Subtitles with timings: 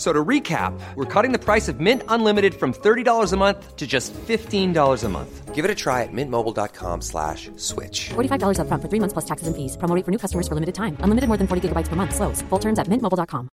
[0.00, 3.86] So to recap, we're cutting the price of Mint Unlimited from $30 a month to
[3.86, 5.54] just $15 a month.
[5.54, 8.08] Give it a try at mintmobile.com slash switch.
[8.08, 9.76] $45 up front for three months plus taxes and fees.
[9.76, 10.96] Promo rate for new customers for limited time.
[11.00, 12.14] Unlimited more than 40 gigabytes per month.
[12.14, 12.40] Slows.
[12.48, 13.50] Full terms at mintmobile.com.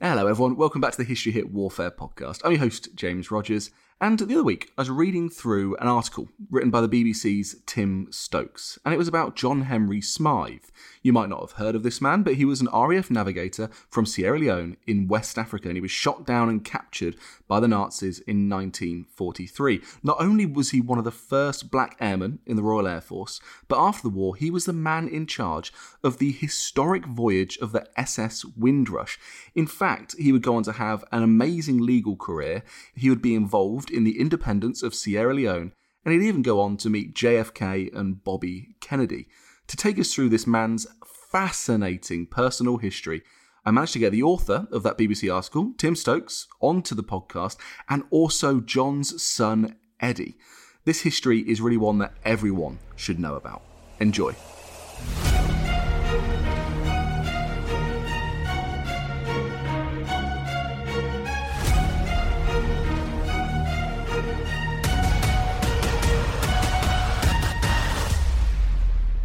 [0.00, 0.56] Hello, everyone.
[0.56, 2.40] Welcome back to the History Hit Warfare podcast.
[2.44, 3.70] I'm your host, James Rogers.
[4.00, 8.08] And the other week, I was reading through an article written by the BBC's Tim
[8.10, 10.64] Stokes, and it was about John Henry Smythe.
[11.00, 14.04] You might not have heard of this man, but he was an RAF navigator from
[14.04, 18.18] Sierra Leone in West Africa, and he was shot down and captured by the Nazis
[18.18, 19.80] in 1943.
[20.02, 23.40] Not only was he one of the first black airmen in the Royal Air Force,
[23.68, 25.72] but after the war, he was the man in charge
[26.02, 29.18] of the historic voyage of the SS Windrush.
[29.54, 32.64] In fact, he would go on to have an amazing legal career.
[32.94, 35.72] He would be involved in the independence of Sierra Leone,
[36.04, 39.28] and he'd even go on to meet JFK and Bobby Kennedy.
[39.68, 40.86] To take us through this man's
[41.30, 43.22] fascinating personal history,
[43.64, 47.56] I managed to get the author of that BBC article, Tim Stokes, onto the podcast,
[47.88, 50.36] and also John's son, Eddie.
[50.84, 53.62] This history is really one that everyone should know about.
[54.00, 54.34] Enjoy.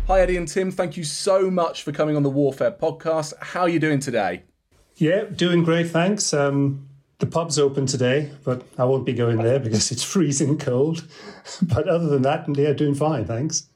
[0.09, 0.72] Hi, Eddie and Tim.
[0.72, 3.31] Thank you so much for coming on the Warfare podcast.
[3.40, 4.42] How are you doing today?
[4.96, 6.34] Yeah, doing great, thanks.
[6.34, 6.90] Um,
[7.20, 11.08] the pub's open today, but I won't be going there because it's freezing cold.
[11.62, 13.69] But other than that, yeah, doing fine, thanks.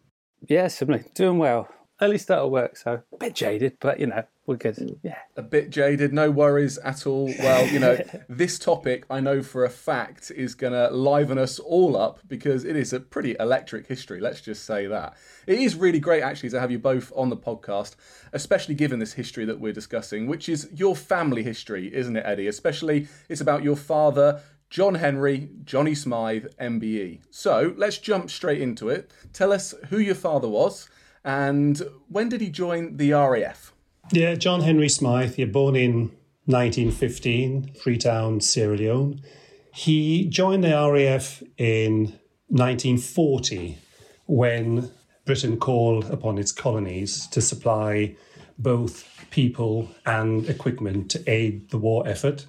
[0.48, 1.70] Yeah, similarly, doing well.
[2.04, 4.76] Early start of work, so a bit jaded, but you know, we're good.
[4.76, 4.98] Mm.
[5.04, 5.20] Yeah.
[5.38, 7.34] A bit jaded, no worries at all.
[7.40, 7.98] Well, you know,
[8.28, 12.66] this topic I know for a fact is going to liven us all up because
[12.66, 15.16] it is a pretty electric history, let's just say that.
[15.48, 17.96] It is really great actually to have you both on the podcast,
[18.34, 22.48] especially given this history that we're discussing, which is your family history, isn't it, Eddie?
[22.48, 27.22] Especially it's about your father, John Henry, Johnny Smythe, MBE.
[27.32, 29.10] So let's jump straight into it.
[29.32, 30.90] Tell us who your father was
[31.24, 33.74] and when did he join the RAF?
[34.12, 36.12] Yeah, John Henry Smythe, he born in
[36.46, 39.22] 1915, Freetown, Sierra Leone.
[39.74, 42.20] He joined the RAF in
[42.50, 43.78] 1940
[44.26, 44.92] when
[45.26, 48.16] Britain called upon its colonies to supply
[48.58, 52.46] both people and equipment to aid the war effort.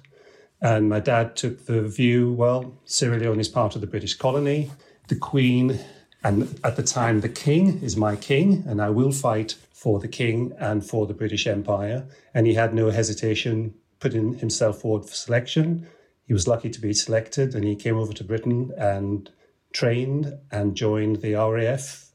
[0.61, 4.71] And my dad took the view well, Sierra Leone is part of the British colony.
[5.07, 5.79] The Queen,
[6.25, 10.07] and at the time, the King is my king, and I will fight for the
[10.07, 12.07] King and for the British Empire.
[12.33, 15.87] And he had no hesitation putting himself forward for selection.
[16.25, 19.29] He was lucky to be selected, and he came over to Britain and
[19.71, 22.09] trained and joined the RAF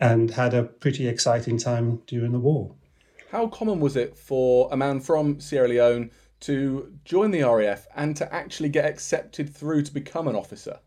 [0.00, 2.74] and had a pretty exciting time during the war.
[3.30, 6.10] How common was it for a man from Sierra Leone
[6.40, 10.78] to join the RAF and to actually get accepted through to become an officer?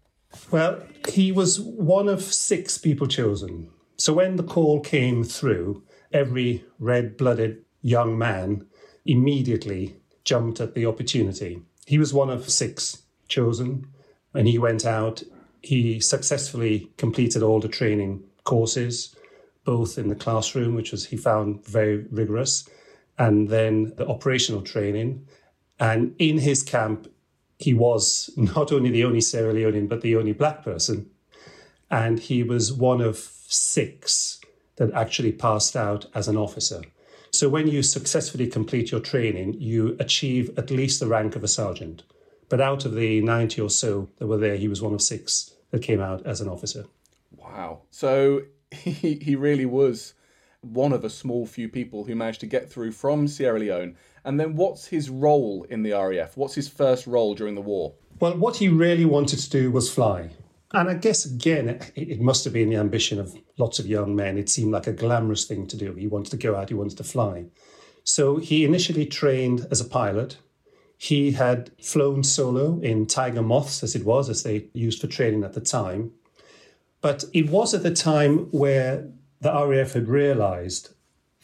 [0.51, 3.69] Well, he was one of six people chosen.
[3.97, 8.65] So when the call came through, every red blooded young man
[9.05, 11.61] immediately jumped at the opportunity.
[11.85, 13.87] He was one of six chosen,
[14.33, 15.23] and he went out.
[15.61, 19.15] He successfully completed all the training courses,
[19.65, 22.67] both in the classroom, which was he found very rigorous,
[23.17, 25.27] and then the operational training.
[25.79, 27.07] And in his camp,
[27.59, 31.09] he was not only the only Sierra Leonean, but the only black person.
[31.89, 34.39] And he was one of six
[34.77, 36.81] that actually passed out as an officer.
[37.31, 41.47] So when you successfully complete your training, you achieve at least the rank of a
[41.47, 42.03] sergeant.
[42.49, 45.51] But out of the 90 or so that were there, he was one of six
[45.71, 46.85] that came out as an officer.
[47.35, 47.81] Wow.
[47.89, 50.13] So he, he really was
[50.61, 53.97] one of a small few people who managed to get through from Sierra Leone.
[54.25, 56.37] And then what's his role in the RAF?
[56.37, 57.93] What's his first role during the war?
[58.19, 60.29] Well, what he really wanted to do was fly.
[60.73, 64.15] And I guess, again, it, it, must have been the ambition of lots of young
[64.15, 64.37] men.
[64.37, 65.93] It seemed like a glamorous thing to do.
[65.93, 67.45] He wanted to go out, he wanted to fly.
[68.03, 70.37] So he initially trained as a pilot.
[70.97, 75.43] He had flown solo in Tiger Moths, as it was, as they used for training
[75.43, 76.11] at the time.
[77.01, 79.09] But it was at the time where
[79.41, 80.92] the RAF had realized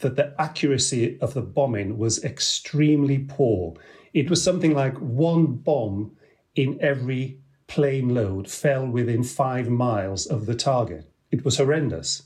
[0.00, 3.74] that the accuracy of the bombing was extremely poor.
[4.12, 6.16] It was something like one bomb
[6.54, 11.10] in every plane load fell within five miles of the target.
[11.30, 12.22] It was horrendous.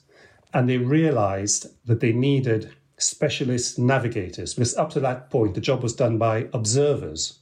[0.55, 5.83] And they realized that they needed specialist navigators because up to that point, the job
[5.83, 7.41] was done by observers.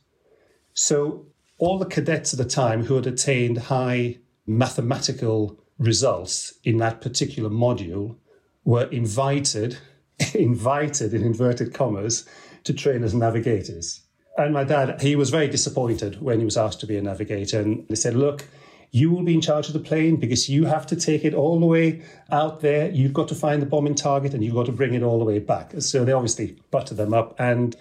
[0.73, 1.26] So
[1.58, 7.50] all the cadets at the time who had attained high mathematical results in that particular
[7.50, 8.17] module
[8.64, 9.79] were invited,
[10.34, 12.26] invited in inverted commas,
[12.64, 14.00] to train as navigators.
[14.38, 17.60] And my dad, he was very disappointed when he was asked to be a navigator.
[17.60, 18.46] And they said, look,
[18.90, 21.58] you will be in charge of the plane because you have to take it all
[21.58, 22.90] the way out there.
[22.90, 25.24] You've got to find the bombing target and you've got to bring it all the
[25.24, 25.72] way back.
[25.78, 27.34] So they obviously buttered them up.
[27.38, 27.76] And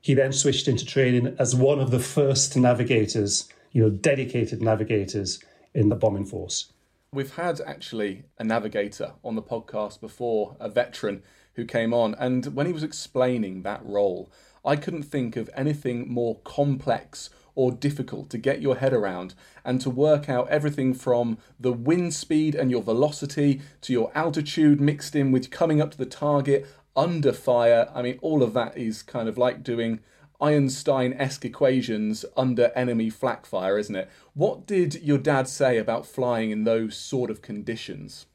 [0.00, 5.40] he then switched into training as one of the first navigators, you know, dedicated navigators
[5.74, 6.72] in the bombing force.
[7.12, 11.22] We've had actually a navigator on the podcast before, a veteran
[11.56, 12.14] who came on.
[12.14, 14.30] And when he was explaining that role,
[14.64, 19.80] I couldn't think of anything more complex or difficult to get your head around and
[19.80, 25.16] to work out everything from the wind speed and your velocity to your altitude mixed
[25.16, 27.90] in with coming up to the target under fire.
[27.94, 30.00] I mean, all of that is kind of like doing
[30.40, 34.10] Einstein esque equations under enemy flak fire, isn't it?
[34.34, 38.26] What did your dad say about flying in those sort of conditions?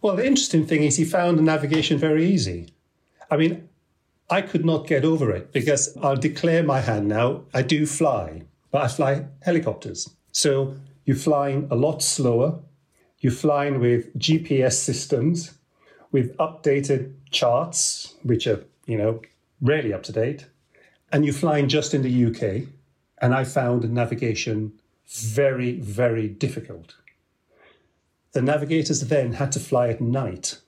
[0.00, 2.72] Well, the interesting thing is he found the navigation very easy.
[3.30, 3.68] I mean,
[4.30, 7.44] I could not get over it because I'll declare my hand now.
[7.54, 10.08] I do fly, but I fly helicopters.
[10.32, 12.60] So you're flying a lot slower.
[13.20, 15.54] You're flying with GPS systems,
[16.12, 19.22] with updated charts, which are, you know,
[19.60, 20.46] rarely up to date.
[21.10, 22.68] And you're flying just in the UK.
[23.20, 24.72] And I found navigation
[25.08, 26.94] very, very difficult.
[28.32, 30.58] The navigators then had to fly at night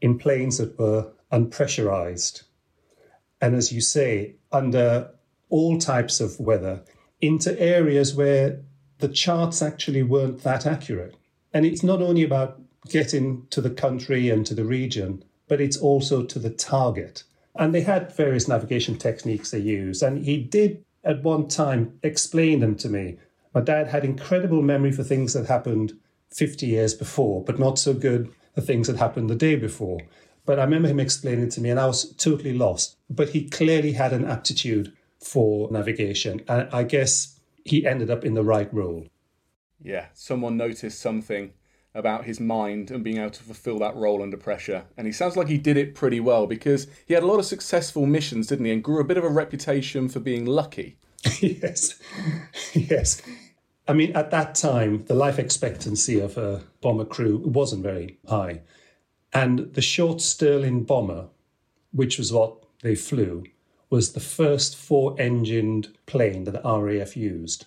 [0.00, 2.42] in planes that were unpressurized
[3.40, 5.10] and as you say, under
[5.48, 6.82] all types of weather
[7.20, 8.60] into areas where
[8.98, 11.16] the charts actually weren't that accurate.
[11.52, 15.76] And it's not only about getting to the country and to the region, but it's
[15.76, 17.22] also to the target.
[17.54, 20.02] And they had various navigation techniques they used.
[20.02, 23.18] And he did at one time explain them to me.
[23.54, 25.94] My dad had incredible memory for things that happened
[26.30, 30.00] 50 years before, but not so good the things that happened the day before.
[30.44, 32.96] But I remember him explaining to me, and I was totally lost.
[33.10, 36.42] But he clearly had an aptitude for navigation.
[36.48, 39.06] And I guess he ended up in the right role.
[39.80, 41.52] Yeah, someone noticed something
[41.94, 44.84] about his mind and being able to fulfill that role under pressure.
[44.96, 47.46] And he sounds like he did it pretty well because he had a lot of
[47.46, 48.72] successful missions, didn't he?
[48.72, 50.98] And grew a bit of a reputation for being lucky.
[51.40, 51.98] yes,
[52.72, 53.22] yes.
[53.88, 58.60] I mean, at that time, the life expectancy of a bomber crew wasn't very high.
[59.32, 61.28] And the short Stirling bomber,
[61.92, 63.44] which was what they flew,
[63.88, 67.64] was the first four engined plane that the RAF used.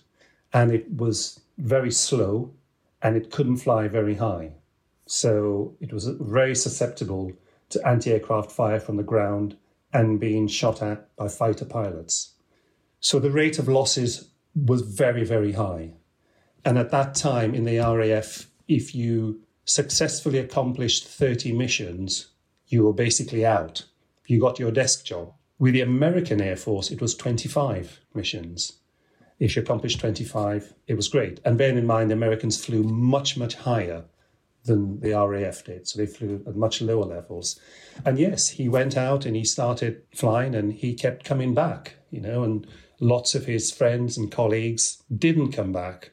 [0.53, 2.53] And it was very slow
[3.01, 4.51] and it couldn't fly very high.
[5.07, 7.31] So it was very susceptible
[7.69, 9.57] to anti aircraft fire from the ground
[9.91, 12.35] and being shot at by fighter pilots.
[12.99, 15.93] So the rate of losses was very, very high.
[16.63, 22.27] And at that time in the RAF, if you successfully accomplished 30 missions,
[22.67, 23.85] you were basically out.
[24.27, 25.33] You got your desk job.
[25.59, 28.73] With the American Air Force, it was 25 missions.
[29.39, 31.39] If you accomplished 25, it was great.
[31.43, 34.05] And bearing in mind, the Americans flew much, much higher
[34.65, 35.87] than the RAF did.
[35.87, 37.59] So they flew at much lower levels.
[38.05, 42.21] And yes, he went out and he started flying and he kept coming back, you
[42.21, 42.67] know, and
[42.99, 46.11] lots of his friends and colleagues didn't come back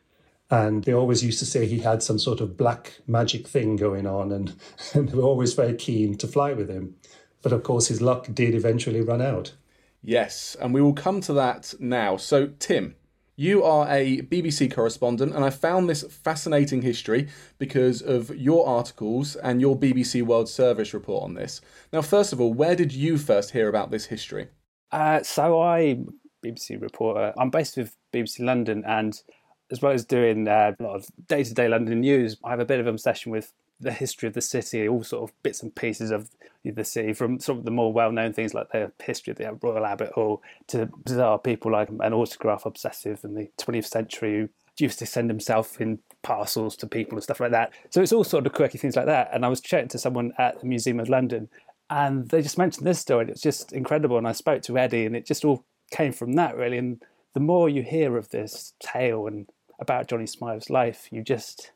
[0.50, 4.06] and they always used to say he had some sort of black magic thing going
[4.06, 4.54] on, and,
[4.94, 6.96] and they were always very keen to fly with him.
[7.42, 9.54] But of course, his luck did eventually run out.
[10.02, 12.16] Yes, and we will come to that now.
[12.16, 12.94] So, Tim,
[13.36, 17.28] you are a BBC correspondent, and I found this fascinating history
[17.58, 21.60] because of your articles and your BBC World Service report on this.
[21.92, 24.48] Now, first of all, where did you first hear about this history?
[24.90, 26.04] Uh, so, I
[26.44, 27.32] BBC reporter.
[27.36, 29.20] I'm based with BBC London, and
[29.70, 32.60] as well as doing uh, a lot of day to day London news, I have
[32.60, 35.62] a bit of an obsession with the history of the city, all sort of bits
[35.62, 36.30] and pieces of
[36.64, 39.58] the city, from some of the more well known things like the history of the
[39.62, 44.48] Royal Albert Hall to bizarre people like an autograph obsessive in the 20th century who
[44.78, 47.72] used to send himself in parcels to people and stuff like that.
[47.90, 49.30] So it's all sort of quirky things like that.
[49.32, 51.48] And I was chatting to someone at the Museum of London,
[51.90, 53.22] and they just mentioned this story.
[53.22, 54.18] And it's just incredible.
[54.18, 56.78] And I spoke to Eddie, and it just all came from that really.
[56.78, 57.02] And
[57.34, 59.48] the more you hear of this tale and
[59.78, 61.72] about Johnny Smythe's life, you just,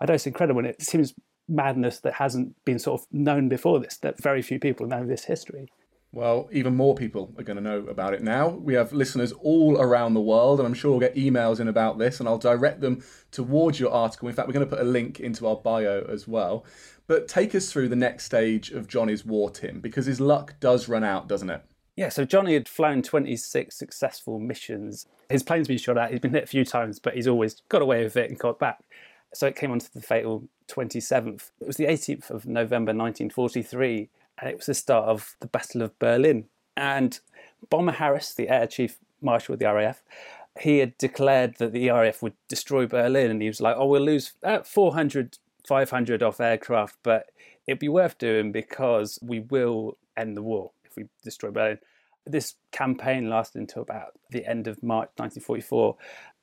[0.00, 0.60] I know it's incredible.
[0.60, 1.14] And it seems
[1.48, 5.24] madness that hasn't been sort of known before this, that very few people know this
[5.24, 5.68] history.
[6.12, 8.48] Well, even more people are going to know about it now.
[8.48, 11.98] We have listeners all around the world, and I'm sure we'll get emails in about
[11.98, 14.28] this, and I'll direct them towards your article.
[14.28, 16.64] In fact, we're going to put a link into our bio as well.
[17.08, 20.88] But take us through the next stage of Johnny's war, Tim, because his luck does
[20.88, 21.62] run out, doesn't it?
[21.96, 25.06] Yeah, so Johnny had flown 26 successful missions.
[25.30, 27.82] His plane's been shot at, he's been hit a few times, but he's always got
[27.82, 28.80] away with it and got back.
[29.32, 31.50] So it came on to the fatal 27th.
[31.60, 34.08] It was the 18th of November 1943,
[34.38, 36.46] and it was the start of the Battle of Berlin.
[36.76, 37.18] And
[37.70, 40.02] Bomber Harris, the Air Chief Marshal of the RAF,
[40.60, 44.02] he had declared that the RAF would destroy Berlin, and he was like, "Oh, we'll
[44.02, 47.30] lose uh, 400, 500 off aircraft, but
[47.66, 51.78] it'd be worth doing because we will end the war we destroy Berlin."
[52.26, 55.96] This campaign lasted until about the end of March 1944,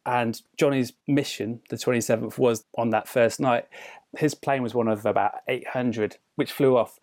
[0.05, 3.67] and Johnny's mission, the 27th, was on that first night.
[4.17, 6.99] His plane was one of about 800 which flew off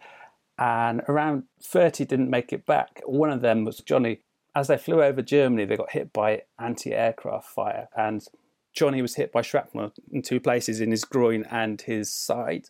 [0.58, 3.00] and around 30 didn't make it back.
[3.06, 4.20] One of them was Johnny.
[4.54, 8.26] As they flew over Germany, they got hit by anti aircraft fire, and
[8.72, 12.68] Johnny was hit by shrapnel in two places in his groin and his side.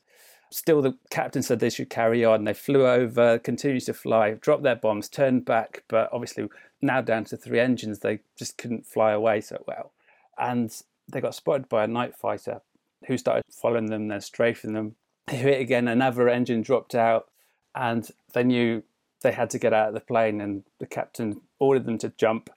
[0.50, 2.44] Still, the captain said they should carry on.
[2.44, 6.48] They flew over, continued to fly, dropped their bombs, turned back, but obviously
[6.80, 9.92] now down to three engines, they just couldn't fly away so well.
[10.38, 10.74] And
[11.10, 12.62] they got spotted by a night fighter
[13.06, 14.94] who started following them, then strafing them.
[15.26, 17.28] They hit again, another engine dropped out
[17.74, 18.82] and they knew
[19.22, 22.50] they had to get out of the plane, and the captain ordered them to jump.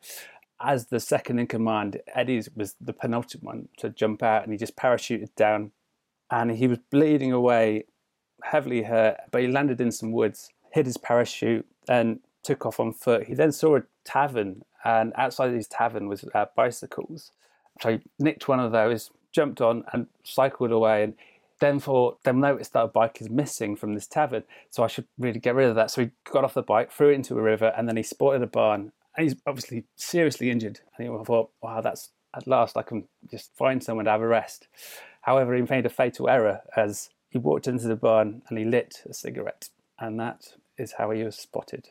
[0.60, 4.58] As the second in command, Eddie was the penultimate one to jump out, and he
[4.58, 5.72] just parachuted down,
[6.32, 7.86] and he was bleeding away,
[8.44, 12.94] heavily hurt, but he landed in some woods, hid his parachute, and took off on
[12.94, 13.28] foot.
[13.28, 17.32] He then saw a tavern, and outside his tavern was uh, bicycles.
[17.82, 21.04] So he nicked one of those, jumped on, and cycled away.
[21.04, 21.14] And
[21.60, 25.08] then thought, then noticed that a bike is missing from this tavern, so I should
[25.20, 25.92] really get rid of that.
[25.92, 28.42] So he got off the bike, threw it into a river, and then he spotted
[28.42, 28.94] a barn.
[29.16, 30.80] And he's obviously seriously injured.
[30.98, 34.28] And he thought, wow, that's at last I can just find someone to have a
[34.28, 34.68] rest.
[35.22, 39.04] However, he made a fatal error as he walked into the barn and he lit
[39.10, 39.70] a cigarette.
[40.00, 41.90] And that is how he was spotted.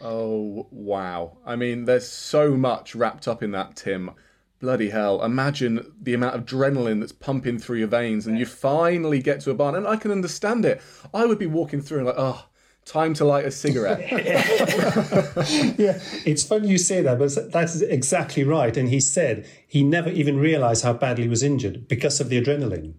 [0.00, 1.38] Oh, wow.
[1.44, 4.12] I mean, there's so much wrapped up in that, Tim
[4.62, 9.20] bloody hell, imagine the amount of adrenaline that's pumping through your veins and you finally
[9.20, 9.74] get to a barn.
[9.74, 10.80] And I can understand it.
[11.12, 12.46] I would be walking through and like, oh,
[12.84, 14.00] time to light a cigarette.
[15.78, 18.76] yeah, it's funny you say that, but that's exactly right.
[18.76, 22.42] And he said he never even realized how badly he was injured because of the
[22.42, 22.94] adrenaline.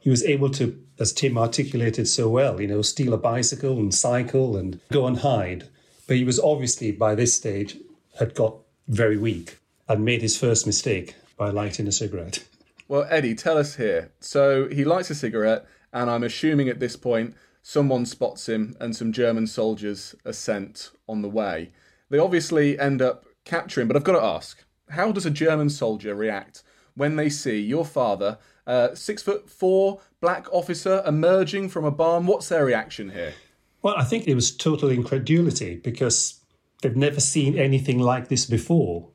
[0.00, 3.94] He was able to, as Tim articulated so well, you know, steal a bicycle and
[3.94, 5.68] cycle and go and hide.
[6.06, 7.78] But he was obviously, by this stage,
[8.18, 12.44] had got very weak and made his first mistake by lighting a cigarette.
[12.86, 14.12] Well, Eddie, tell us here.
[14.20, 17.34] So he lights a cigarette, and I'm assuming at this point
[17.66, 21.72] someone spots him and some German soldiers are sent on the way.
[22.10, 26.14] They obviously end up capturing, but I've got to ask how does a German soldier
[26.14, 26.62] react
[26.94, 32.26] when they see your father, uh, six foot four black officer, emerging from a barn?
[32.26, 33.32] What's their reaction here?
[33.80, 36.40] Well, I think it was total incredulity because
[36.82, 39.08] they've never seen anything like this before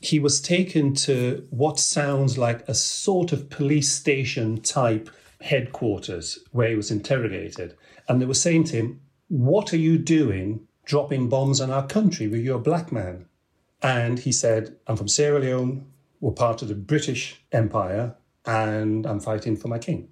[0.00, 5.10] he was taken to what sounds like a sort of police station type
[5.40, 7.76] headquarters where he was interrogated.
[8.08, 12.28] And they were saying to him, What are you doing dropping bombs on our country
[12.28, 13.26] with your black man?
[13.82, 15.86] And he said, I'm from Sierra Leone,
[16.20, 20.08] we're part of the British Empire, and I'm fighting for my king.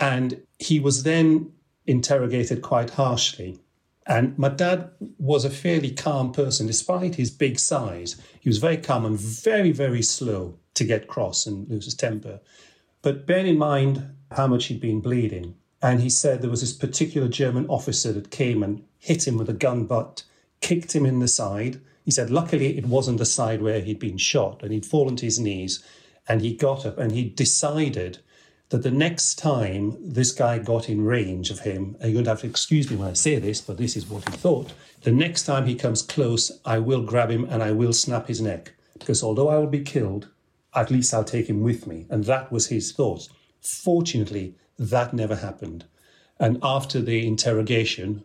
[0.00, 1.52] And he was then
[1.86, 3.60] interrogated quite harshly
[4.08, 8.16] and my dad was a fairly calm person, despite his big size.
[8.40, 12.40] He was very calm and very, very slow to get cross and lose his temper.
[13.02, 15.54] But bear in mind how much he'd been bleeding.
[15.80, 19.48] And he said there was this particular German officer that came and hit him with
[19.48, 20.24] a gun butt,
[20.60, 21.80] kicked him in the side.
[22.04, 25.26] He said, luckily, it wasn't the side where he'd been shot, and he'd fallen to
[25.26, 25.84] his knees.
[26.28, 28.18] And he got up and he decided
[28.70, 32.30] that the next time this guy got in range of him, and you're going to
[32.30, 34.72] have to excuse me when I say this, but this is what he thought.
[35.02, 38.42] The next time he comes close, I will grab him and I will snap his
[38.42, 38.74] neck.
[38.98, 40.28] Because although I will be killed,
[40.74, 42.06] at least I'll take him with me.
[42.10, 43.28] And that was his thought.
[43.60, 45.84] Fortunately, that never happened.
[46.38, 48.24] And after the interrogation,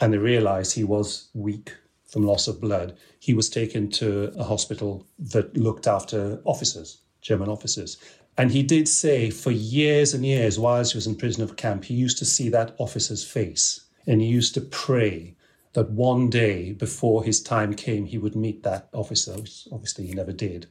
[0.00, 1.74] and they realized he was weak
[2.06, 7.48] from loss of blood, he was taken to a hospital that looked after officers German
[7.48, 7.98] officers.
[8.36, 11.84] And he did say for years and years, whilst he was in prisoner of camp,
[11.84, 15.36] he used to see that officer's face and he used to pray
[15.72, 20.14] that one day before his time came, he would meet that officer, which obviously he
[20.14, 20.66] never did.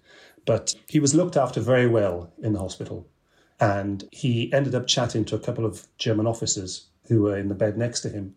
[0.45, 3.07] But he was looked after very well in the hospital.
[3.59, 7.55] And he ended up chatting to a couple of German officers who were in the
[7.55, 8.35] bed next to him.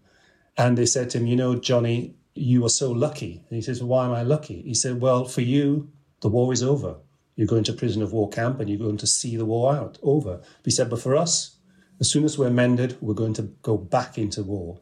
[0.57, 3.45] And they said to him, You know, Johnny, you are so lucky.
[3.49, 4.63] And he says, Why am I lucky?
[4.63, 6.97] He said, Well, for you, the war is over.
[7.37, 9.99] You're going to prison of war camp and you're going to see the war out
[10.03, 10.41] over.
[10.65, 11.57] He said, But for us,
[12.01, 14.81] as soon as we're mended, we're going to go back into war.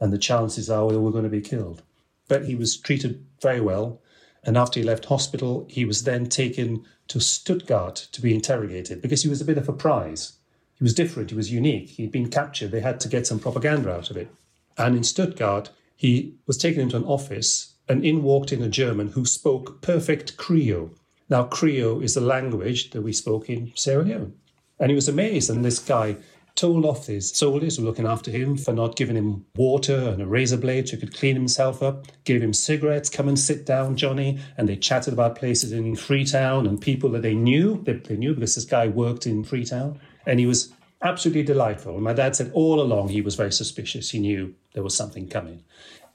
[0.00, 1.82] And the chances are we're going to be killed.
[2.28, 4.00] But he was treated very well.
[4.44, 9.22] And after he left hospital, he was then taken to Stuttgart to be interrogated because
[9.22, 10.32] he was a bit of a prize.
[10.74, 11.90] He was different, he was unique.
[11.90, 14.28] He'd been captured, they had to get some propaganda out of it.
[14.76, 19.08] And in Stuttgart, he was taken into an office, and in walked in a German
[19.08, 20.90] who spoke perfect Creole.
[21.28, 24.34] Now, Creole is the language that we spoke in Sierra Leone.
[24.80, 26.16] And he was amazed, and this guy
[26.54, 30.20] told off his soldiers who were looking after him for not giving him water and
[30.20, 33.64] a razor blade so he could clean himself up, gave him cigarettes, come and sit
[33.64, 34.38] down, Johnny.
[34.56, 38.34] And they chatted about places in Freetown and people that they knew, they, they knew
[38.34, 40.00] because this guy worked in Freetown.
[40.26, 41.94] And he was absolutely delightful.
[41.94, 44.10] And my dad said all along he was very suspicious.
[44.10, 45.64] He knew there was something coming.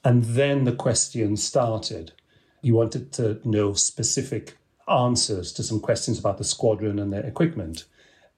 [0.04, 2.14] And then the question started.
[2.62, 7.86] He wanted to know specific answers to some questions about the squadron and their equipment.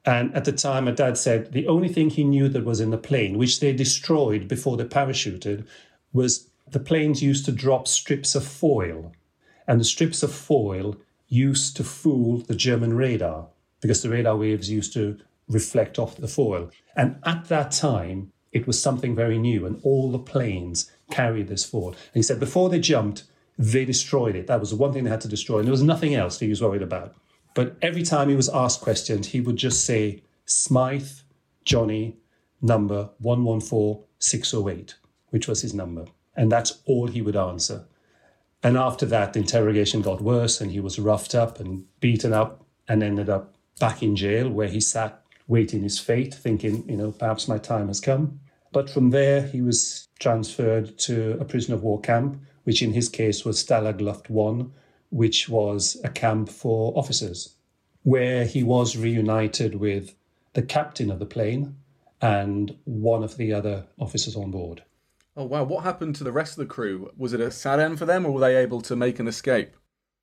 [0.06, 2.90] And at the time, my dad said the only thing he knew that was in
[2.90, 5.66] the plane, which they destroyed before they parachuted,
[6.14, 9.12] was the planes used to drop strips of foil.
[9.68, 13.48] And the strips of foil used to fool the German radar
[13.82, 16.72] because the radar waves used to reflect off the foil.
[16.96, 21.66] And at that time, it was something very new, and all the planes carried this
[21.66, 21.90] foil.
[21.90, 23.24] And he said before they jumped,
[23.58, 24.48] they destroyed it.
[24.48, 26.50] That was the one thing they had to destroy, and there was nothing else he
[26.50, 27.16] was worried about.
[27.54, 31.10] But every time he was asked questions, he would just say, Smythe,
[31.66, 32.18] Johnny,
[32.62, 34.96] number 114608,
[35.30, 36.06] which was his number.
[36.36, 37.86] And that's all he would answer.
[38.62, 42.66] And after that, the interrogation got worse and he was roughed up and beaten up
[42.88, 47.12] and ended up back in jail where he sat waiting his fate, thinking, you know,
[47.12, 48.40] perhaps my time has come.
[48.72, 53.10] But from there, he was transferred to a prisoner of war camp, which in his
[53.10, 54.72] case was Stalag Luft 1,
[55.10, 57.56] which was a camp for officers,
[58.04, 60.16] where he was reunited with
[60.54, 61.76] the captain of the plane
[62.22, 64.84] and one of the other officers on board.
[65.36, 65.64] Oh, wow.
[65.64, 67.12] What happened to the rest of the crew?
[67.18, 69.74] Was it a sad end for them or were they able to make an escape?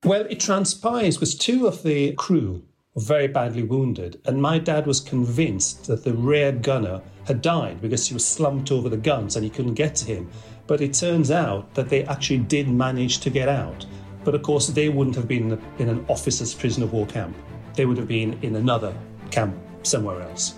[0.05, 4.87] Well, it transpires because two of the crew were very badly wounded, and my dad
[4.87, 9.37] was convinced that the rear gunner had died because he was slumped over the guns
[9.37, 10.31] and he couldn't get to him.
[10.67, 13.87] But it turns out that they actually did manage to get out.
[14.27, 17.37] But of course, they wouldn't have been in an officer's prison of war camp.
[17.75, 18.93] They would have been in another
[19.31, 20.57] camp somewhere else.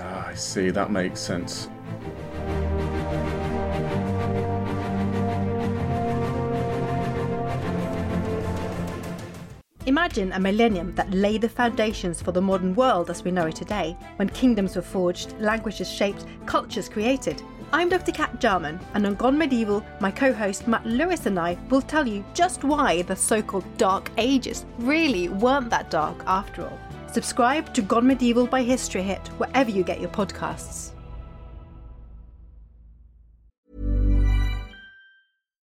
[0.00, 0.70] Ah, I see.
[0.70, 1.68] That makes sense.
[9.86, 13.56] Imagine a millennium that laid the foundations for the modern world as we know it
[13.56, 17.42] today, when kingdoms were forged, languages shaped, cultures created.
[17.70, 18.12] I'm Dr.
[18.12, 22.08] Kat Jarman, and on Gone Medieval, my co host Matt Lewis and I will tell
[22.08, 26.78] you just why the so called Dark Ages really weren't that dark after all.
[27.12, 30.92] Subscribe to Gone Medieval by History Hit wherever you get your podcasts.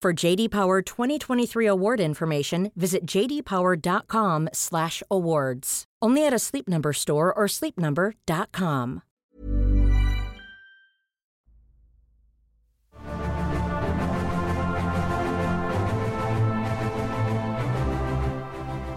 [0.00, 5.84] For JD Power 2023 award information, visit jdpower.com/awards.
[6.00, 9.02] Only at a Sleep Number store or sleepnumber.com.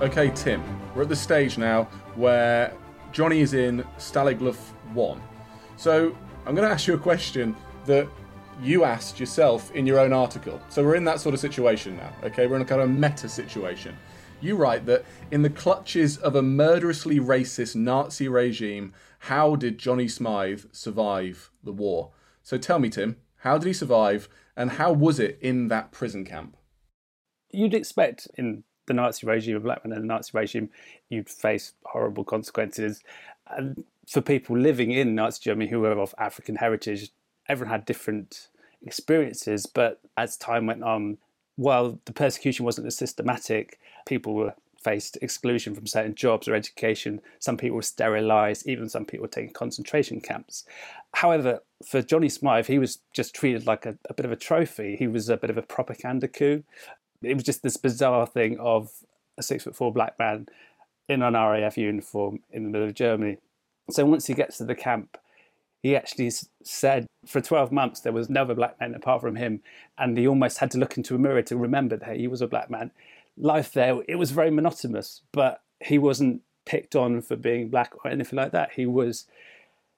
[0.02, 0.64] Okay, Tim,
[0.96, 1.84] we're at the stage now
[2.16, 2.74] where
[3.12, 4.40] Johnny is in Stalag
[4.94, 5.22] 1.
[5.76, 8.08] So I'm going to ask you a question that
[8.62, 10.62] you asked yourself in your own article.
[10.70, 12.48] So we're in that sort of situation now, okay?
[12.48, 13.98] We're in a kind of meta situation.
[14.42, 20.08] You write that in the clutches of a murderously racist Nazi regime, how did Johnny
[20.08, 22.12] Smythe survive the war?
[22.42, 26.26] So tell me, Tim, how did he survive and how was it in that prison
[26.26, 26.58] camp?
[27.52, 30.70] You'd expect in the Nazi regime, a black man in the Nazi regime,
[31.10, 33.02] you'd face horrible consequences.
[33.48, 37.12] And for people living in Nazi Germany who were of African heritage,
[37.48, 38.50] everyone had different
[38.82, 39.66] experiences.
[39.66, 41.18] But as time went on,
[41.56, 44.54] while the persecution wasn't as systematic, people were
[44.84, 47.22] faced exclusion from certain jobs or education.
[47.40, 50.66] Some people were sterilized, even some people were taken concentration camps.
[51.14, 54.98] However, for Johnny Smythe, he was just treated like a, a bit of a trophy.
[54.98, 56.64] He was a bit of a propaganda coup
[57.24, 58.92] it was just this bizarre thing of
[59.38, 60.48] a six foot four black man
[61.10, 63.38] in an RAF uniform in the middle of Germany.
[63.90, 65.18] So once he gets to the camp,
[65.84, 66.32] he actually
[66.64, 69.62] said for 12 months there was never black men apart from him,
[69.98, 72.48] and he almost had to look into a mirror to remember that he was a
[72.48, 72.92] black man.
[73.38, 78.10] Life there, it was very monotonous, but he wasn't picked on for being black or
[78.10, 78.72] anything like that.
[78.74, 79.26] He was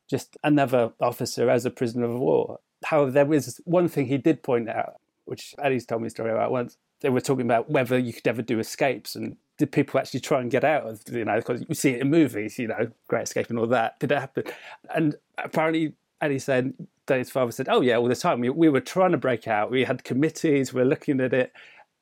[0.10, 2.60] just another officer as a prisoner of war.
[2.86, 4.96] However, there was one thing he did point out,
[5.26, 8.28] which Eddie's told me a story about once they were talking about whether you could
[8.28, 11.64] ever do escapes and did people actually try and get out of you know because
[11.68, 14.44] you see it in movies you know great escape and all that did it happen?
[14.94, 16.74] And apparently Eddie said
[17.08, 18.40] Danny's father said oh yeah all the time.
[18.40, 19.72] We, we were trying to break out.
[19.72, 20.74] We had committees.
[20.74, 21.54] We're looking at it.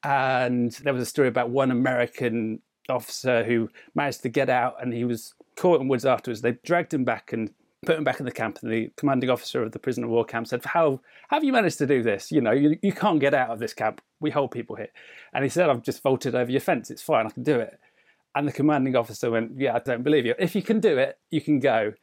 [0.04, 4.94] And there was a story about one American officer who managed to get out and
[4.94, 6.42] he was caught in woods afterwards.
[6.42, 7.52] They dragged him back and
[7.84, 8.60] put him back in the camp.
[8.62, 11.54] And the commanding officer of the prisoner of war camp said, how, how have you
[11.54, 12.32] managed to do this?
[12.32, 14.02] You know, you, you can't get out of this camp.
[14.20, 14.90] We hold people here.
[15.34, 16.90] And he said, I've just vaulted over your fence.
[16.90, 17.26] It's fine.
[17.26, 17.80] I can do it.
[18.36, 20.34] And the commanding officer went, Yeah, I don't believe you.
[20.40, 21.94] If you can do it, you can go.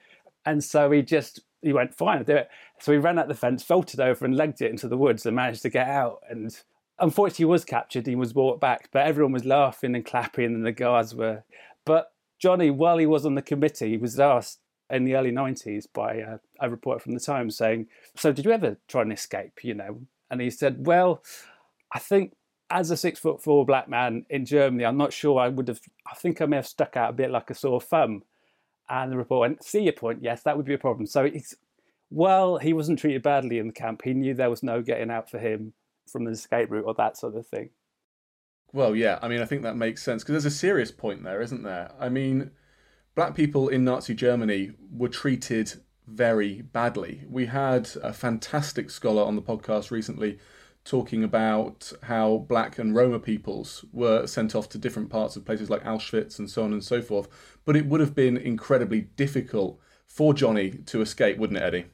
[0.47, 2.49] And so he just, he went, Fine, I'll do it.
[2.79, 5.35] So he ran out the fence, vaulted over and legged it into the woods and
[5.35, 6.21] managed to get out.
[6.29, 6.57] And
[7.01, 8.07] unfortunately, he was captured.
[8.07, 11.43] He was brought back, but everyone was laughing and clapping, and the guards were.
[11.85, 14.60] But Johnny, while he was on the committee, he was asked,
[14.91, 18.53] in the early 90s by a, a report from the Times saying, So, did you
[18.53, 19.65] ever try and escape?
[19.65, 20.01] You know,
[20.31, 21.23] and he said, Well,
[21.93, 22.35] I think
[22.71, 25.81] as a six foot four black man in Germany, I'm not sure I would have,
[26.11, 28.23] I think I may have stuck out a bit like a sore thumb.
[28.89, 31.07] And the reporter went, See your point, yes, that would be a problem.
[31.07, 31.29] So,
[32.11, 34.03] well, he wasn't treated badly in the camp.
[34.03, 35.73] He knew there was no getting out for him
[36.11, 37.71] from the escape route or that sort of thing.
[38.73, 41.41] Well, yeah, I mean, I think that makes sense because there's a serious point there,
[41.41, 41.91] isn't there?
[41.99, 42.51] I mean,
[43.21, 45.75] black people in Nazi Germany were treated
[46.07, 47.21] very badly.
[47.29, 50.39] We had a fantastic scholar on the podcast recently
[50.87, 55.69] talking about how black and Roma peoples were sent off to different parts of places
[55.69, 57.29] like Auschwitz and so on and so forth.
[57.67, 61.85] But it would have been incredibly difficult for Johnny to escape, wouldn't it, Eddie?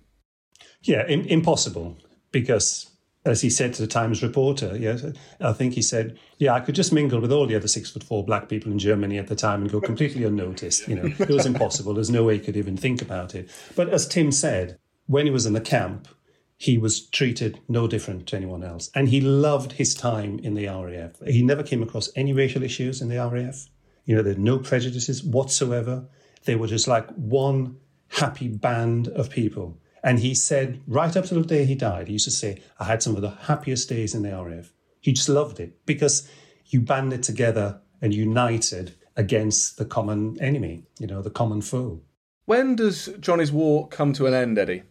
[0.82, 1.96] Yeah, impossible
[2.30, 2.95] because
[3.26, 5.04] as he said to the Times reporter, yes,
[5.40, 8.04] I think he said, "Yeah, I could just mingle with all the other six foot
[8.04, 10.88] four black people in Germany at the time and go completely unnoticed.
[10.88, 11.94] You know, it was impossible.
[11.94, 15.32] There's no way he could even think about it." But as Tim said, when he
[15.32, 16.08] was in the camp,
[16.56, 20.66] he was treated no different to anyone else, and he loved his time in the
[20.66, 21.20] RAF.
[21.26, 23.66] He never came across any racial issues in the RAF.
[24.04, 26.06] You know, there were no prejudices whatsoever.
[26.44, 27.76] They were just like one
[28.08, 32.12] happy band of people and he said, right up to the day he died, he
[32.12, 34.72] used to say, I had some of the happiest days in the RAF.
[35.00, 36.30] He just loved it because
[36.66, 42.02] you banded together and united against the common enemy, you know, the common foe.
[42.44, 44.84] When does Johnny's war come to an end, Eddie?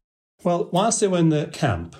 [0.43, 1.95] Well, whilst they were in the camp,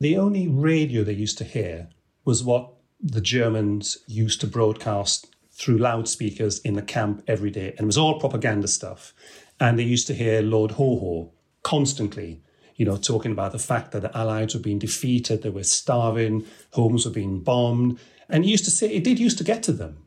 [0.00, 1.90] the only radio they used to hear
[2.24, 7.68] was what the Germans used to broadcast through loudspeakers in the camp every day.
[7.70, 9.14] And it was all propaganda stuff.
[9.60, 11.28] And they used to hear Lord Haw Haw
[11.62, 12.42] constantly,
[12.76, 16.44] you know, talking about the fact that the Allies were being defeated, they were starving,
[16.72, 17.98] homes were being bombed.
[18.28, 19.98] And he used to say it did used to get to them.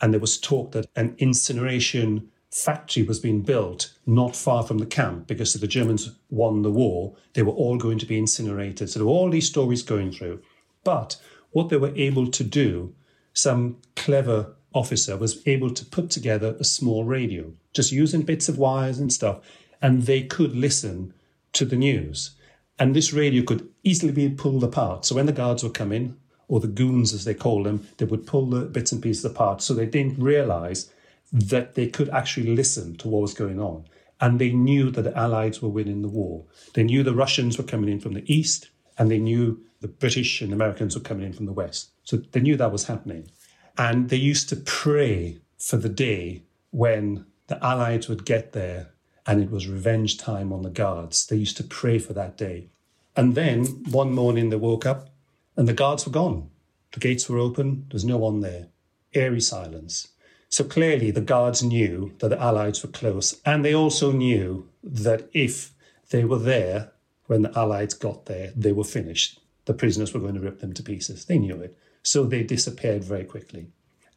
[0.00, 4.86] And there was talk that an incineration factory was being built not far from the
[4.86, 8.88] camp because if the Germans won the war, they were all going to be incinerated.
[8.88, 10.40] So there were all these stories going through.
[10.84, 12.94] But what they were able to do,
[13.32, 18.58] some clever officer was able to put together a small radio, just using bits of
[18.58, 19.40] wires and stuff,
[19.80, 21.14] and they could listen
[21.52, 22.32] to the news.
[22.78, 25.04] And this radio could easily be pulled apart.
[25.04, 26.16] So when the guards were coming,
[26.48, 29.62] or the goons as they call them, they would pull the bits and pieces apart.
[29.62, 30.90] So they didn't realize
[31.30, 33.84] that they could actually listen to what was going on.
[34.20, 36.44] And they knew that the Allies were winning the war.
[36.74, 40.40] They knew the Russians were coming in from the east, and they knew the British
[40.40, 41.90] and Americans were coming in from the west.
[42.02, 43.30] So they knew that was happening.
[43.76, 48.88] And they used to pray for the day when the Allies would get there
[49.28, 51.26] and it was revenge time on the guards.
[51.26, 52.68] They used to pray for that day.
[53.14, 55.10] And then one morning they woke up
[55.54, 56.48] and the guards were gone.
[56.92, 58.68] The gates were open, there's no one there.
[59.14, 60.08] Airy silence.
[60.48, 65.28] So clearly the guards knew that the Allies were close, and they also knew that
[65.34, 65.72] if
[66.08, 66.92] they were there
[67.26, 69.40] when the Allies got there, they were finished.
[69.66, 71.26] The prisoners were going to rip them to pieces.
[71.26, 71.76] They knew it.
[72.02, 73.66] So they disappeared very quickly.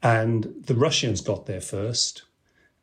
[0.02, 2.24] And the Russians got there first.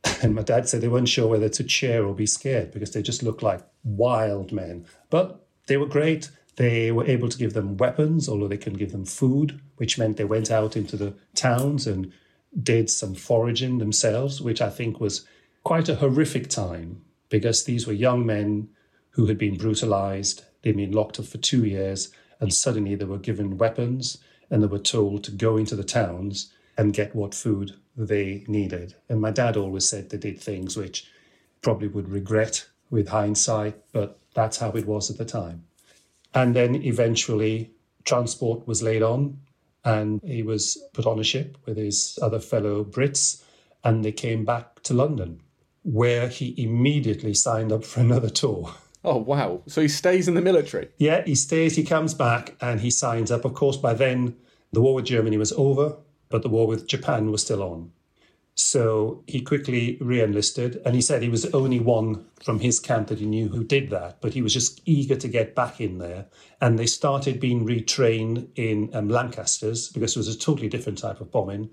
[0.23, 3.03] And my dad said they weren't sure whether to cheer or be scared because they
[3.03, 4.85] just looked like wild men.
[5.11, 6.31] But they were great.
[6.57, 10.17] They were able to give them weapons, although they couldn't give them food, which meant
[10.17, 12.13] they went out into the towns and
[12.61, 15.25] did some foraging themselves, which I think was
[15.63, 18.71] quite a horrific time because these were young men
[19.11, 20.45] who had been brutalized.
[20.63, 24.19] They'd been locked up for two years, and suddenly they were given weapons
[24.51, 28.95] and they were told to go into the towns and get what food they needed.
[29.09, 31.11] And my dad always said they did things which
[31.61, 35.65] probably would regret with hindsight, but that's how it was at the time.
[36.33, 37.73] And then eventually,
[38.05, 39.41] transport was laid on,
[39.85, 43.43] and he was put on a ship with his other fellow Brits,
[43.83, 45.41] and they came back to London,
[45.83, 48.73] where he immediately signed up for another tour.
[49.05, 49.63] Oh, wow.
[49.67, 50.89] So he stays in the military?
[50.99, 53.45] Yeah, he stays, he comes back, and he signs up.
[53.45, 54.37] Of course, by then,
[54.73, 55.97] the war with Germany was over
[56.29, 57.93] but the war with Japan was still on.
[58.61, 63.07] So he quickly re enlisted, and he said he was only one from his camp
[63.07, 65.99] that he knew who did that, but he was just eager to get back in
[65.99, 66.27] there.
[66.61, 71.21] And they started being retrained in um, Lancasters because it was a totally different type
[71.21, 71.71] of bombing.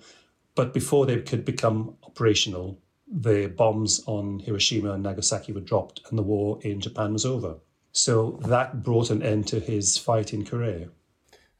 [0.53, 2.79] But before they could become operational,
[3.11, 7.55] the bombs on Hiroshima and Nagasaki were dropped, and the war in Japan was over.
[7.93, 10.89] So that brought an end to his fighting career.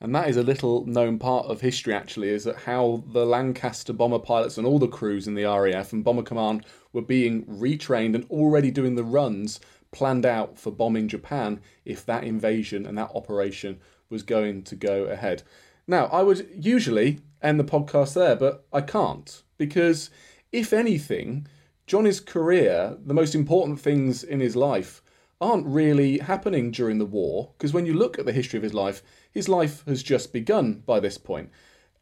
[0.06, 3.91] And that is a little known part of history, actually, is that how the Lancaster
[3.91, 6.63] bomber pilots and all the crews in the RAF and Bomber Command
[6.94, 12.24] were being retrained and already doing the runs planned out for bombing Japan if that
[12.24, 13.80] invasion and that operation
[14.12, 15.41] was going to go ahead.
[15.88, 20.12] Now, I would usually end the podcast there, but I can't because,
[20.52, 21.48] if anything,
[21.88, 25.02] Johnny's career, the most important things in his life,
[25.41, 28.74] aren't really happening during the war because when you look at the history of his
[28.74, 29.04] life,
[29.36, 31.52] his life has just begun by this point.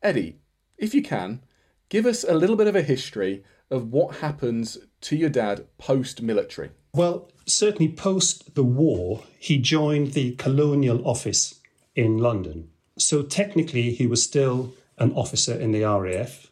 [0.02, 0.38] Eddie,
[0.78, 1.41] if you can,
[1.89, 6.22] give us a little bit of a history of what happens to your dad post
[6.22, 6.69] military.
[6.93, 11.60] Well, certainly post the war, he joined the Colonial Office
[11.96, 12.69] in London.
[13.00, 16.52] So technically, he was still an officer in the RAF,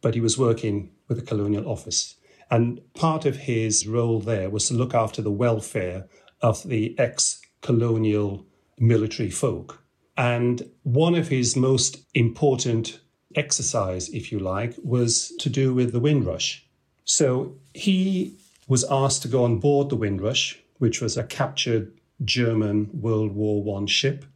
[0.00, 2.14] but he was working with the Colonial Office.
[2.52, 6.06] And part of his role there was to look after the welfare
[6.40, 8.46] of the ex colonial
[8.78, 9.82] military folk.
[10.20, 13.00] And one of his most important
[13.36, 16.62] exercise, if you like, was to do with the Windrush.
[17.06, 18.36] So he
[18.68, 23.80] was asked to go on board the Windrush, which was a captured German World War
[23.80, 24.26] I ship,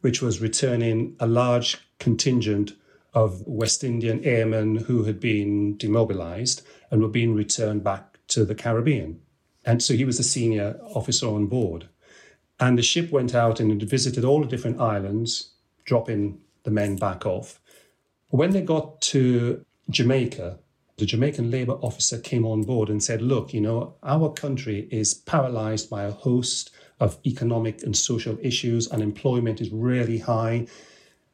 [0.00, 2.72] which was returning a large contingent
[3.14, 8.56] of West Indian airmen who had been demobilized and were being returned back to the
[8.56, 9.20] Caribbean.
[9.64, 11.88] And so he was a senior officer on board.
[12.60, 15.52] And the ship went out and visited all the different islands,
[15.84, 17.60] dropping the men back off.
[18.30, 20.58] When they got to Jamaica,
[20.98, 25.14] the Jamaican labor officer came on board and said, Look, you know, our country is
[25.14, 28.88] paralyzed by a host of economic and social issues.
[28.88, 30.66] Unemployment is really high.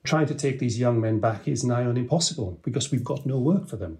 [0.04, 3.38] Trying to take these young men back is nigh on impossible because we've got no
[3.38, 3.98] work for them.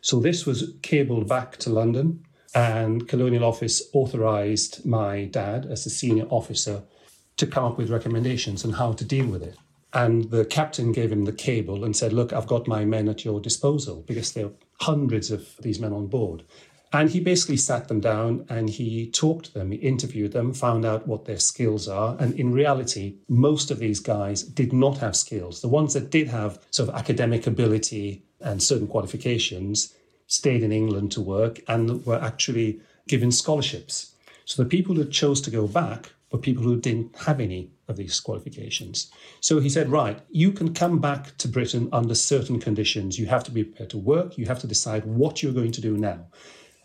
[0.00, 5.90] So this was cabled back to London and Colonial Office authorized my dad as a
[5.90, 6.82] senior officer
[7.36, 9.56] to come up with recommendations on how to deal with it.
[9.94, 13.24] And the captain gave him the cable and said, Look, I've got my men at
[13.24, 16.44] your disposal because there are hundreds of these men on board.
[16.94, 20.84] And he basically sat them down and he talked to them, he interviewed them, found
[20.84, 22.16] out what their skills are.
[22.18, 25.62] And in reality, most of these guys did not have skills.
[25.62, 29.94] The ones that did have sort of academic ability and certain qualifications
[30.32, 34.14] stayed in England to work and were actually given scholarships.
[34.46, 37.96] So the people who chose to go back were people who didn't have any of
[37.98, 39.10] these qualifications.
[39.40, 43.18] So he said, right, you can come back to Britain under certain conditions.
[43.18, 45.82] You have to be prepared to work, you have to decide what you're going to
[45.82, 46.20] do now.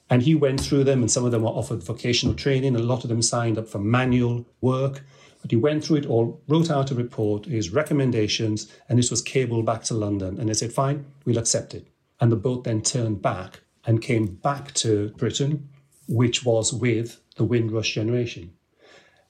[0.10, 3.04] And he went through them, and some of them were offered vocational training, a lot
[3.06, 5.04] of them signed up for manual work.
[5.42, 9.22] But he went through it all, wrote out a report, his recommendations, and this was
[9.22, 10.38] cabled back to London.
[10.38, 11.88] And they said, fine, we'll accept it.
[12.20, 15.70] And the boat then turned back and came back to Britain,
[16.08, 18.54] which was with the Windrush generation.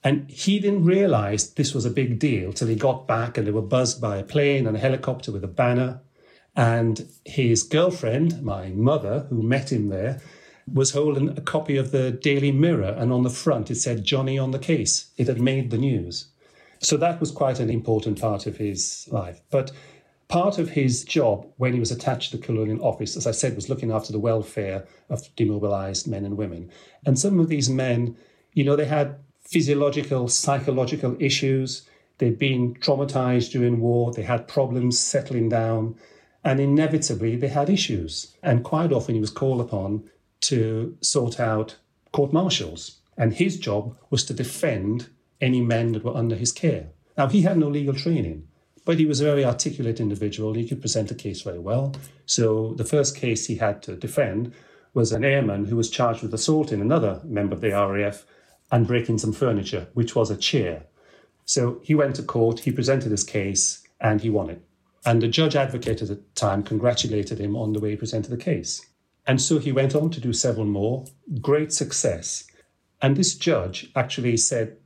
[0.04, 3.52] And he didn't realize this was a big deal till he got back and they
[3.52, 6.00] were buzzed by a plane and a helicopter with a banner.
[6.54, 10.20] And his girlfriend, my mother, who met him there,
[10.72, 12.94] was holding a copy of the Daily Mirror.
[12.98, 15.10] And on the front, it said Johnny on the case.
[15.16, 16.28] It had made the news.
[16.80, 19.40] So that was quite an important part of his life.
[19.50, 19.72] But
[20.28, 23.56] part of his job when he was attached to the colonial office, as I said,
[23.56, 26.70] was looking after the welfare of demobilized men and women.
[27.04, 28.16] And some of these men,
[28.52, 31.88] you know, they had physiological, psychological issues.
[32.18, 34.12] They'd been traumatized during war.
[34.12, 35.96] They had problems settling down.
[36.44, 38.36] And inevitably, they had issues.
[38.42, 40.08] And quite often, he was called upon
[40.42, 41.76] to sort out
[42.12, 42.98] court martials.
[43.16, 45.08] And his job was to defend
[45.40, 46.88] any men that were under his care.
[47.16, 48.46] Now, he had no legal training,
[48.88, 50.54] but he was a very articulate individual.
[50.54, 51.94] He could present a case very well.
[52.24, 54.54] So, the first case he had to defend
[54.94, 58.24] was an airman who was charged with assaulting another member of the RAF
[58.72, 60.84] and breaking some furniture, which was a chair.
[61.44, 64.62] So he went to court, he presented his case, and he won it.
[65.04, 68.42] And the judge advocate at the time congratulated him on the way he presented the
[68.42, 68.86] case.
[69.26, 71.04] And so he went on to do several more,
[71.42, 72.44] great success.
[73.02, 74.78] And this judge actually said,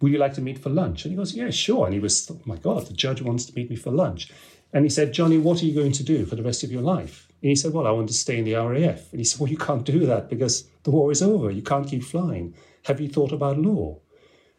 [0.00, 1.04] Would you like to meet for lunch?
[1.04, 1.86] And he goes, Yeah, sure.
[1.86, 4.30] And he was, oh my God, the judge wants to meet me for lunch.
[4.72, 6.82] And he said, Johnny, what are you going to do for the rest of your
[6.82, 7.28] life?
[7.42, 9.10] And he said, Well, I want to stay in the RAF.
[9.10, 11.50] And he said, Well, you can't do that because the war is over.
[11.50, 12.54] You can't keep flying.
[12.84, 13.98] Have you thought about law?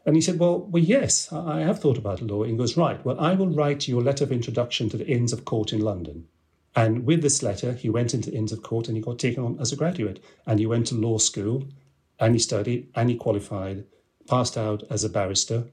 [0.06, 2.44] And he said, Well, well, yes, I have thought about law.
[2.44, 5.34] And he goes, Right, well, I will write your letter of introduction to the Inns
[5.34, 6.28] of Court in London.
[6.76, 9.60] And with this letter, he went into Inns of Court and he got taken on
[9.60, 10.24] as a graduate.
[10.46, 11.66] And he went to law school
[12.20, 13.86] and he studied and he qualified,
[14.28, 15.66] passed out as a barrister,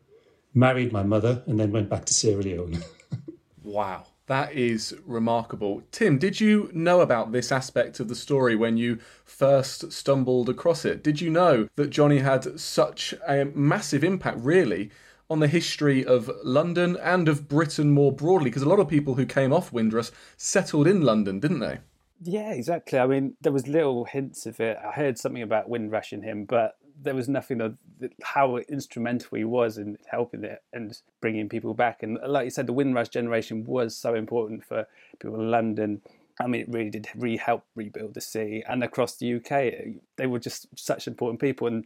[0.54, 2.82] married my mother, and then went back to Sierra Leone.
[3.62, 4.06] wow.
[4.26, 5.82] That is remarkable.
[5.92, 10.86] Tim, did you know about this aspect of the story when you first stumbled across
[10.86, 11.04] it?
[11.04, 14.90] Did you know that Johnny had such a massive impact, really,
[15.28, 18.48] on the history of London and of Britain more broadly?
[18.48, 21.80] Because a lot of people who came off Windrush settled in London, didn't they?
[22.22, 22.98] Yeah, exactly.
[22.98, 24.78] I mean, there was little hints of it.
[24.82, 27.76] I heard something about Windrush in him, but there was nothing of
[28.22, 32.02] how instrumental he was in helping it and bringing people back.
[32.02, 34.86] And like you said, the Windrush generation was so important for
[35.18, 36.02] people in London.
[36.40, 40.00] I mean, it really did really help rebuild the city and across the UK.
[40.16, 41.66] They were just such important people.
[41.66, 41.84] And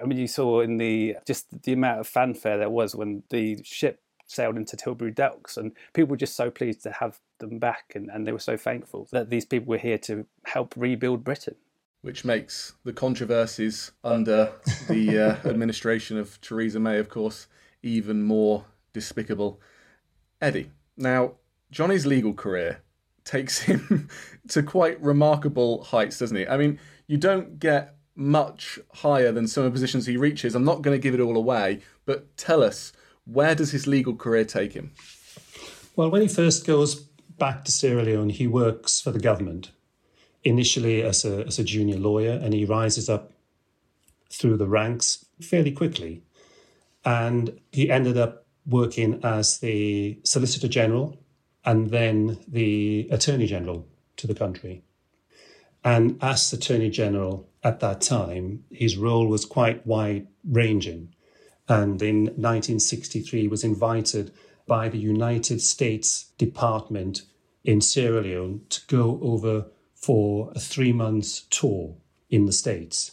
[0.00, 3.62] I mean, you saw in the just the amount of fanfare there was when the
[3.62, 7.92] ship sailed into Tilbury Docks, and people were just so pleased to have them back,
[7.96, 11.56] and, and they were so thankful that these people were here to help rebuild Britain
[12.02, 14.52] which makes the controversies under
[14.88, 17.46] the uh, administration of Theresa May, of course,
[17.82, 19.60] even more despicable.
[20.40, 21.34] Eddie, now,
[21.70, 22.82] Johnny's legal career
[23.24, 24.08] takes him
[24.48, 26.46] to quite remarkable heights, doesn't he?
[26.46, 30.54] I mean, you don't get much higher than some of the positions he reaches.
[30.54, 32.92] I'm not going to give it all away, but tell us,
[33.24, 34.92] where does his legal career take him?
[35.96, 39.70] Well, when he first goes back to Sierra Leone, he works for the government
[40.42, 43.32] initially as a, as a junior lawyer, and he rises up
[44.30, 46.22] through the ranks fairly quickly.
[47.04, 51.18] And he ended up working as the Solicitor General
[51.64, 54.82] and then the Attorney General to the country.
[55.82, 61.14] And as Attorney General at that time, his role was quite wide ranging.
[61.68, 64.32] And in 1963 was invited
[64.66, 67.22] by the United States Department
[67.64, 69.66] in Sierra Leone to go over
[70.00, 71.94] for a three months tour
[72.30, 73.12] in the States.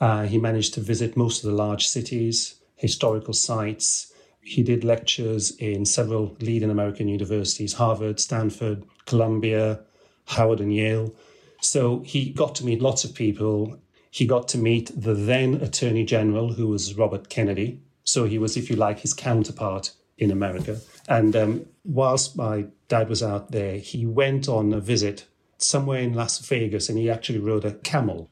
[0.00, 4.12] Uh, he managed to visit most of the large cities, historical sites.
[4.40, 9.80] He did lectures in several leading American universities Harvard, Stanford, Columbia,
[10.26, 11.14] Howard, and Yale.
[11.60, 13.78] So he got to meet lots of people.
[14.10, 17.80] He got to meet the then Attorney General, who was Robert Kennedy.
[18.04, 20.78] So he was, if you like, his counterpart in America.
[21.08, 25.26] And um, whilst my dad was out there, he went on a visit
[25.64, 28.30] somewhere in Las Vegas and he actually rode a camel.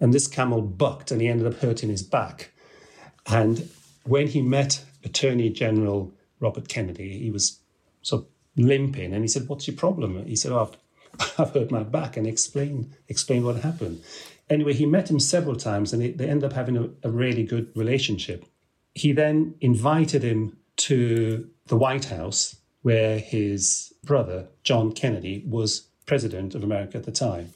[0.00, 2.52] And this camel bucked and he ended up hurting his back.
[3.26, 3.68] And
[4.04, 7.58] when he met Attorney General Robert Kennedy, he was
[8.02, 10.24] sort of limping and he said, What's your problem?
[10.26, 10.72] He said, oh,
[11.38, 14.02] I've, hurt my back and explain, explain what happened.
[14.48, 17.44] Anyway, he met him several times and they, they ended up having a, a really
[17.44, 18.44] good relationship.
[18.94, 26.56] He then invited him to the White House, where his brother, John Kennedy, was president
[26.56, 27.52] of America at the time,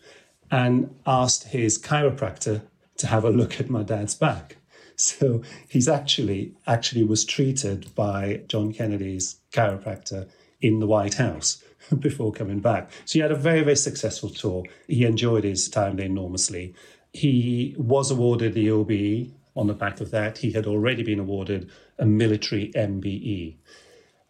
[0.49, 2.63] and asked his chiropractor
[2.97, 4.57] to have a look at my dad's back.
[4.97, 10.29] So he's actually actually was treated by John Kennedy's chiropractor
[10.61, 11.65] in the White House
[11.99, 12.93] before coming back.
[13.05, 14.63] So he had a very, very successful tour.
[14.87, 16.77] He enjoyed his time there enormously.
[17.13, 19.33] He was awarded the OBE.
[19.57, 23.57] On the back of that, he had already been awarded a military MBE.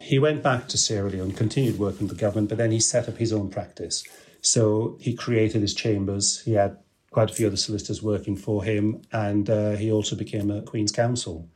[0.05, 3.09] He went back to Sierra Leone, continued working for the government, but then he set
[3.09, 4.05] up his own practice.
[4.43, 6.43] So he created his chambers.
[6.43, 6.77] He had
[7.11, 10.93] quite a few other solicitors working for him, and uh, he also became a Queen's
[10.93, 11.49] Counsel.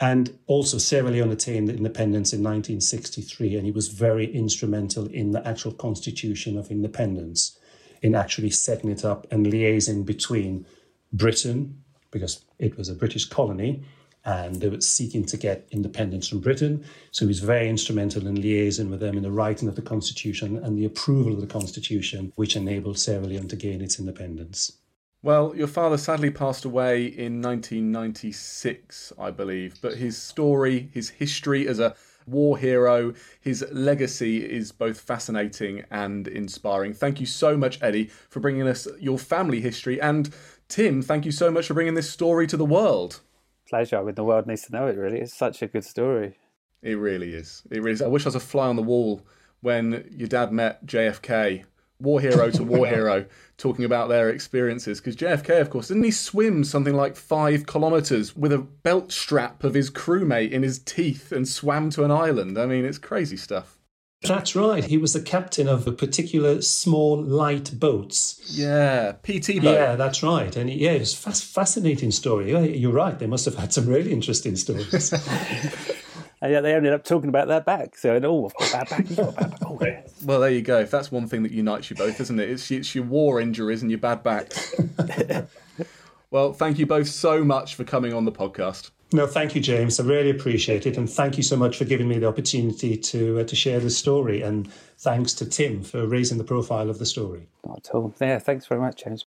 [0.00, 5.46] And also, Sierra Leone attained independence in 1963, and he was very instrumental in the
[5.46, 7.56] actual constitution of independence,
[8.02, 10.66] in actually setting it up and liaising between
[11.12, 13.84] Britain, because it was a British colony,
[14.24, 16.84] and they were seeking to get independence from Britain.
[17.10, 20.58] So he was very instrumental in liaising with them in the writing of the Constitution
[20.58, 24.72] and the approval of the Constitution, which enabled Sierra Leone to gain its independence.
[25.24, 31.68] Well, your father sadly passed away in 1996, I believe, but his story, his history
[31.68, 31.94] as a
[32.26, 36.92] war hero, his legacy is both fascinating and inspiring.
[36.92, 40.00] Thank you so much, Eddie, for bringing us your family history.
[40.00, 40.32] And
[40.68, 43.20] Tim, thank you so much for bringing this story to the world.
[43.72, 43.96] Pleasure.
[43.96, 45.18] I mean, the world needs to know it, really.
[45.18, 46.36] It's such a good story.
[46.82, 47.62] It really is.
[47.70, 48.02] It really is.
[48.02, 49.22] I wish I was a fly on the wall
[49.62, 51.64] when your dad met JFK
[51.98, 53.24] war hero to war hero
[53.56, 55.00] talking about their experiences.
[55.00, 59.64] Because JFK, of course, didn't he swim something like five kilometres with a belt strap
[59.64, 62.58] of his crewmate in his teeth and swam to an island?
[62.58, 63.78] I mean, it's crazy stuff.
[64.22, 64.84] That's right.
[64.84, 68.40] He was the captain of a particular small light boats.
[68.46, 69.74] Yeah, PT boat.
[69.74, 70.54] Yeah, that's right.
[70.54, 72.50] And yeah, it's a fascinating story.
[72.78, 73.18] You're right.
[73.18, 75.12] They must have had some really interesting stories.
[76.40, 77.96] and yet they ended up talking about their back.
[77.96, 79.60] So, oh, I've got bad back, you've got bad back.
[79.66, 80.02] Oh, yeah.
[80.24, 80.80] Well, there you go.
[80.80, 82.48] If that's one thing that unites you both, isn't it?
[82.50, 84.74] It's, it's your war injuries and your bad backs.
[86.30, 88.90] well, thank you both so much for coming on the podcast.
[89.12, 90.00] No, thank you, James.
[90.00, 93.40] I really appreciate it, and thank you so much for giving me the opportunity to
[93.40, 94.42] uh, to share the story.
[94.42, 97.48] And thanks to Tim for raising the profile of the story.
[97.66, 98.14] Not at all.
[98.20, 99.26] Yeah, thanks very much, James.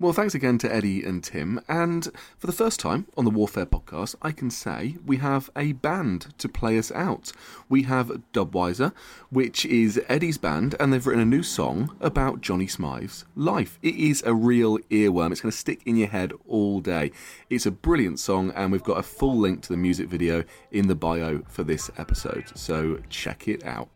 [0.00, 1.60] Well, thanks again to Eddie and Tim.
[1.68, 5.70] And for the first time on the Warfare podcast, I can say we have a
[5.70, 7.30] band to play us out.
[7.68, 8.92] We have Dubwiser,
[9.30, 13.78] which is Eddie's band, and they've written a new song about Johnny Smythe's life.
[13.82, 15.30] It is a real earworm.
[15.30, 17.12] It's going to stick in your head all day.
[17.48, 20.42] It's a brilliant song, and we've got a full link to the music video
[20.72, 22.50] in the bio for this episode.
[22.56, 23.90] So check it out.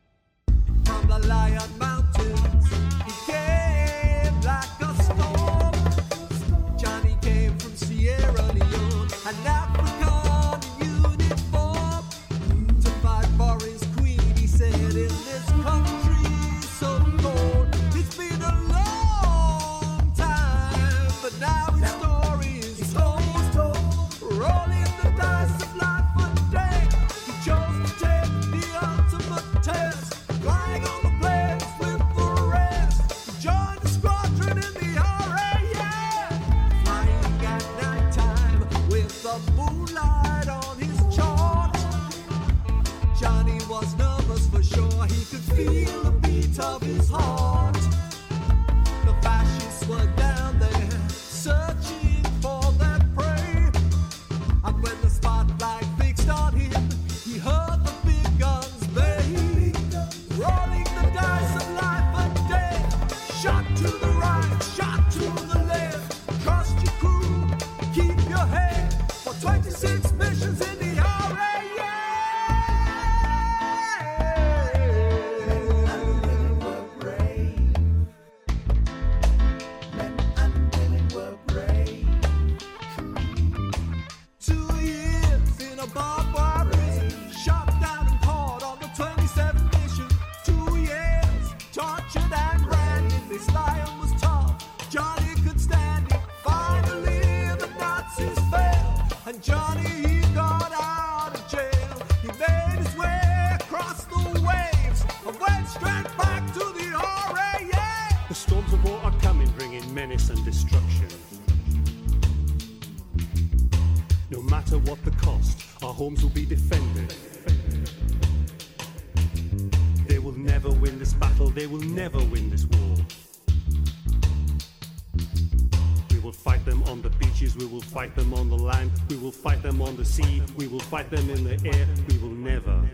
[130.99, 132.91] Fight them in the air, we will never,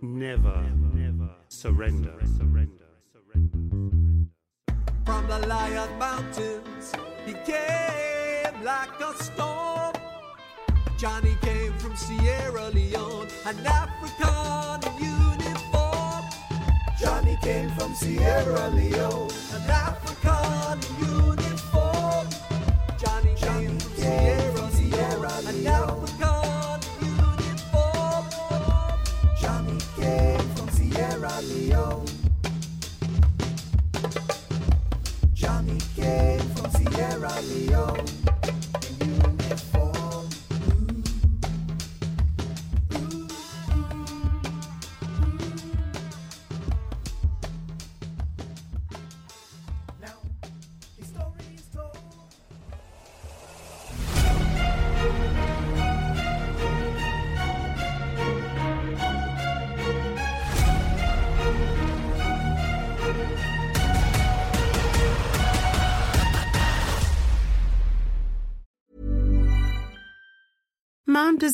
[0.00, 0.62] never,
[0.94, 2.14] never surrender.
[5.04, 6.92] From the Lion Mountains,
[7.26, 9.94] he came like a storm.
[10.96, 16.24] Johnny came from Sierra Leone, an African uniform.
[17.00, 22.28] Johnny came from Sierra Leone, an African uniform.
[23.02, 26.07] Johnny came from Sierra Leone, an African